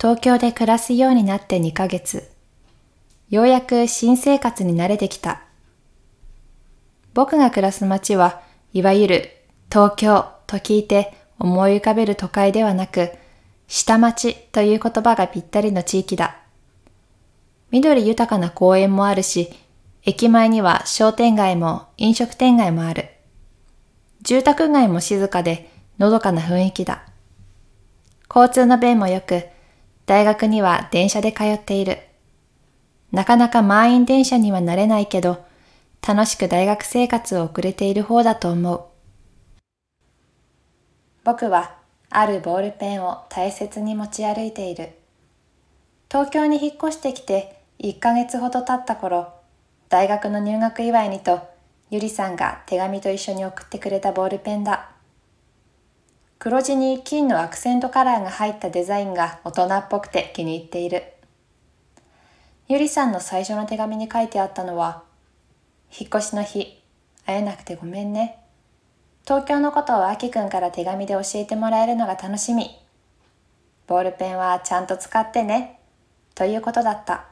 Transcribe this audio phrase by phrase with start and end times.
[0.00, 2.30] 東京で暮らすようになって2ヶ月。
[3.28, 5.42] ようやく新生活に慣れてきた。
[7.12, 8.40] 僕が暮らす街は、
[8.72, 9.30] いわゆる
[9.70, 13.10] 東京と聞いて思い浮かべる都会ではなく、
[13.68, 16.38] 下町という言葉がぴったりの地域だ。
[17.70, 19.50] 緑豊かな公園もあるし、
[20.04, 23.10] 駅前には商店街も飲食店街もある。
[24.22, 27.04] 住宅街も静かでのどかな雰囲気だ。
[28.34, 29.44] 交通の便も良く、
[30.10, 32.00] 大学には電車で通っている。
[33.12, 35.44] なかなか満員電車にはなれないけど、
[36.04, 38.82] 楽しく大学生活を送れている方だと思う。
[41.22, 41.76] 僕は
[42.08, 44.90] あるボールペンを大切に持ち歩いている。
[46.10, 49.32] 東京に引っ越してきて1ヶ月ほど経った頃、
[49.90, 51.38] 大学の入学祝いにと
[51.88, 54.90] ゆりさんが手紙と一緒に送ってくれたボールペンだ。
[56.40, 61.04] 黒地に金のアクセントカラーが入ったデザインが大人っぽくて気に入っている。
[62.66, 65.02] ゆりさんの最初の手紙に書いてあったのは、
[65.92, 66.82] 引っ越しの日、
[67.26, 68.38] 会えなくてごめんね。
[69.24, 72.70] 東京のことをあきくんから手紙で教えてもらえるのが楽しみ。
[73.86, 75.78] ボールペンはちゃんと使ってね。
[76.34, 77.26] ということだった。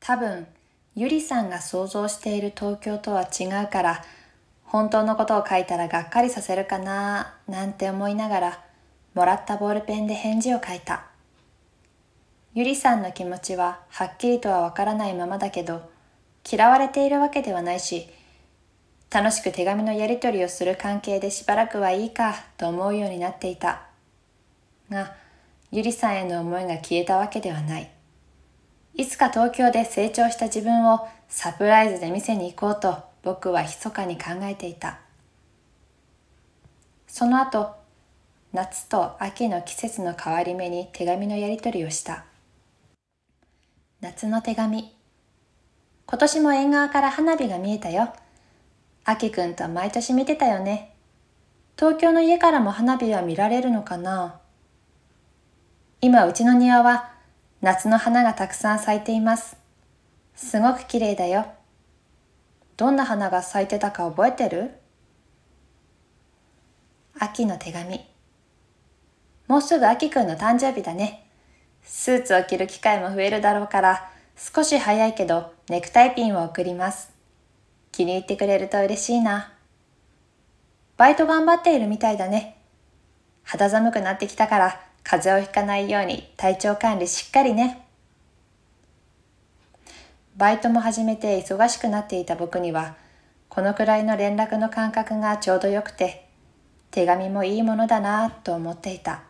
[0.00, 0.46] 多分、
[0.94, 4.02] ゆりさんが想像している東京とは違うから、
[4.66, 8.64] 本当のことを書いたらがっかりさせるかななんて思いながら、
[9.14, 11.04] もらったボールペンで返事を書いた。
[12.54, 15.88] ゆりさんの気持ちははっきりとはわからないままだけど、
[16.50, 18.08] 嫌われているわけではないし、
[19.10, 23.82] 楽しく手紙のやり取りをする関係でしばらくはいいかと思うようになっていた。
[24.90, 25.14] が、
[25.70, 27.90] ゆりさんへの思いが消えたわけではない。
[28.94, 35.00] いつか東京で成長した自分をサプライズで見せに行こうと僕は密かに考えていた。
[37.08, 37.74] その後、
[38.52, 42.24] 夏と秋の季節の変わり目に手紙のやり取りをした。
[44.00, 44.94] 夏の手紙。
[46.06, 48.14] 今年も縁側から花火が見えたよ。
[49.04, 50.94] 秋くんと毎年見てたよね。
[51.76, 54.38] 東京の家からも花火は見られるのかな
[56.00, 57.10] 今うちの庭は
[57.60, 59.56] 夏の花がたくさん咲いています。
[60.36, 61.55] すごく綺麗だよ。
[62.76, 64.72] どんな花が咲いてたか覚えてる？
[67.18, 68.04] 秋の手紙。
[69.46, 71.26] もうすぐ秋くんの誕生日だね。
[71.82, 77.10] スーツを着る機会も増えるだろうから、少し早いけどネクタイピンを送ります。
[77.92, 79.54] 気に入ってくれると嬉しいな。
[80.98, 82.58] バイト頑張っているみたいだね。
[83.42, 87.85] 肌寒くなってきたから風邪をひかないように体調管理しっかりね。
[90.36, 92.94] バイトも始めて忙しくなっていた僕には、
[93.48, 96.28] このくらいの連絡の感覚がちょうどよくて、
[96.90, 99.22] 手紙もいいものだなと思っていた。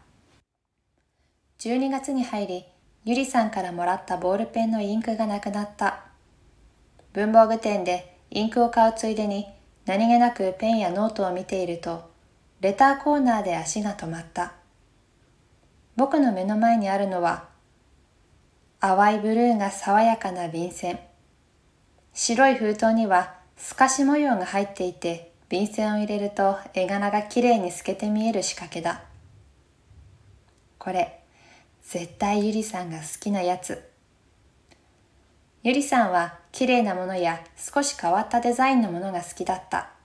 [1.61, 2.65] 12月に入り、
[3.05, 6.07] ゆりさんからもらったボールペンのインクがなくなった。
[7.13, 9.47] 文房具店でインクを買うついでに
[9.85, 12.11] 何気なくペンやノートを見ていると、
[12.61, 14.55] レターコーナーで足が止まった。
[15.95, 17.56] 僕の目の前にあるのは
[18.87, 21.01] 淡いブルーが爽やかな便箋。
[22.15, 29.03] 白い封筒には透かし模様が入っていて便箋を入れると絵柄がきれいに透けて見える仕掛けだ。
[30.79, 31.19] これ
[31.83, 33.91] 絶対ゆりさんが好きなやつ。
[35.65, 39.96] ゆりさんは綺麗なものや少し変わったデザインのものが好きだった。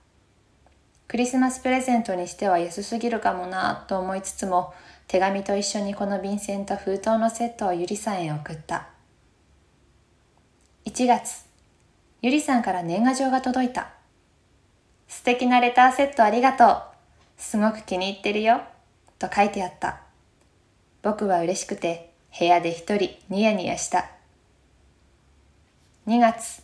[1.12, 4.72] クリスマスプレゼントにしては安すぎるかもなと思いつつも
[5.08, 8.88] 手紙と一緒にこの便箋と封筒のセットをゆりさんへ送った。
[10.86, 11.44] 1月、
[12.22, 13.90] ゆりさんから年賀状が届いた。
[15.06, 16.82] 素敵なレターセットありがとう。
[17.36, 18.62] すごく気に入ってるよ。
[19.18, 20.00] と書いてあった。
[21.02, 24.08] 僕は嬉しくて部屋で一人ニヤニヤした。
[26.06, 26.62] 2月、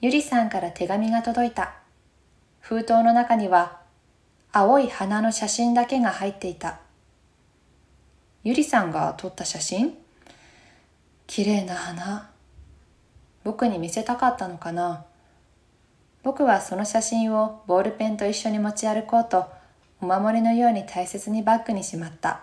[0.00, 1.83] ゆりさんから手紙が届いた。
[2.66, 3.78] 封筒の中には
[4.50, 6.80] 青い花の写真だけが入っていた。
[8.42, 9.92] ゆりさんが撮った写真？
[11.26, 12.30] 綺麗な花。
[13.44, 15.04] 僕に見せたかったのかな？
[16.22, 19.44] 僕はその写真をボールペンと一緒に持ち歩こうと
[20.00, 22.40] お守りのように大切にバッグにしまった。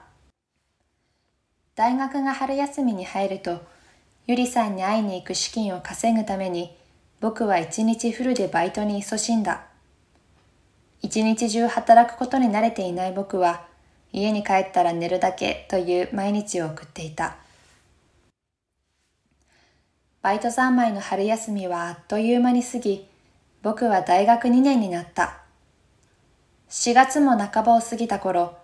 [1.75, 3.63] 大学が春休みに入ると
[4.27, 6.77] ゆりさんに会いに行く資金を稼ぐために
[7.21, 9.63] 僕は一日フルでバイトに勤しんだ。
[11.01, 13.65] 一日中働くことに慣れていない僕は
[14.13, 17.37] 家に帰ったら寝るだけという毎日を送っていた。
[20.21, 23.07] バイト三昧の春休みはあっという間に過ぎ、
[23.63, 25.39] 僕は大学2年になった。
[26.69, 28.55] 4月も半ばを過ぎた頃、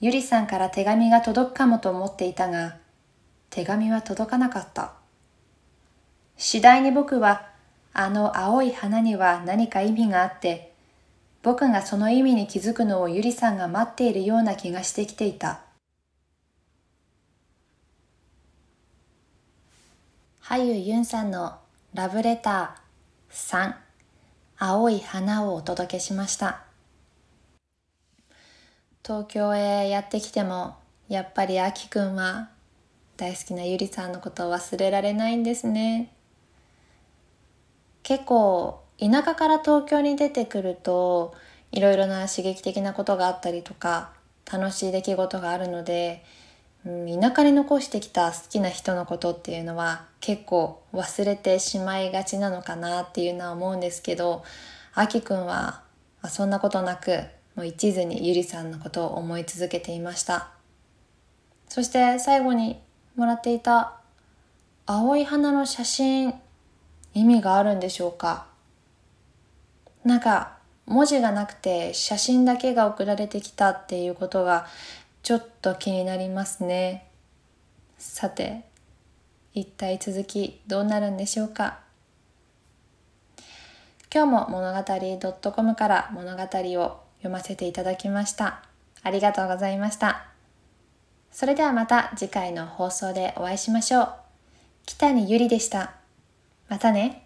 [0.00, 2.76] ゆりさんから手紙が届くかもと思っていたが、
[3.50, 4.92] 手紙は届かなかった。
[6.36, 7.48] 次第に僕は、
[7.92, 10.73] あの青い花には何か意味があって、
[11.44, 15.60] 僕がその意味に気づくのをゆりさんが待っているような気がしてきていた。
[20.42, 21.58] 俳優ユンさんの
[21.92, 23.74] ラブレター3
[24.56, 26.62] 青い花をお届けしました。
[29.04, 30.76] 東京へやってきても
[31.10, 32.48] やっぱりあきくんは
[33.18, 36.10] 大好きなゆりさんのことを忘れられないんですね。
[38.02, 41.34] 結構田舎から東京に出てくると
[41.72, 44.12] いろいろな刺激的なことがあったりとか
[44.50, 46.22] 楽しい出来事があるので、
[46.86, 54.44] うん、田舎に残してきた好きな人のことっていうのは結構忘れてしまいがちなのかなっていうのは思うんですけど
[54.94, 55.82] あきくんは
[56.28, 57.20] そんなことなく
[57.56, 60.50] もう一途にゆりさんのことを思い続けていました。
[61.68, 62.80] そして最後に
[63.16, 63.94] もらっていた
[64.86, 66.34] 青い花の写真
[67.14, 68.46] 意味があるんでしょうか？
[70.04, 74.66] なんか文字がなくて写真だけが送られてきたっていうことが
[75.22, 77.08] ちょっと気になりますね。
[77.98, 78.64] さて
[79.54, 81.78] 一体続きどうなるんでしょうか。
[84.12, 88.62] 今日も物語 .com から物語を読ませていただきました。
[89.02, 90.26] ありがとうございました。
[91.32, 94.14] それではまた次回の放送でお会いしましょう。
[94.86, 95.94] 北にゆりでした。
[96.68, 97.23] またね。